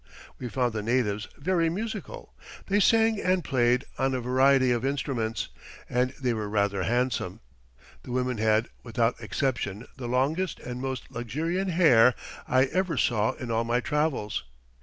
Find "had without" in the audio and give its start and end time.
8.39-9.21